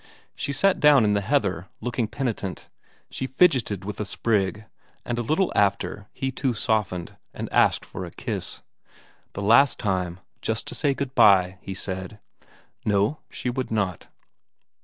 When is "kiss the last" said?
8.09-9.77